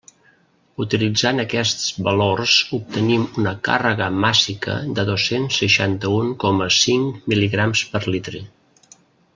[0.83, 8.43] Utilitzant aquests valors obtenim una càrrega màssica de dos-cents seixanta-un coma cinc mil·ligrams per litre.